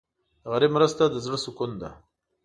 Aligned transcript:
د 0.41 0.43
غریب 0.53 0.71
مرسته 0.77 1.03
د 1.09 1.15
زړه 1.25 1.37
سکون 1.45 1.71
ده. 1.81 1.89